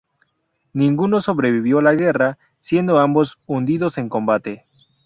Ninguno 0.73 1.21
sobrevivió 1.21 1.77
a 1.77 1.83
la 1.83 1.93
guerra, 1.93 2.39
siendo 2.59 2.97
ambos 2.97 3.43
hundidos 3.45 3.99
en 3.99 4.09
combate. 4.09 4.63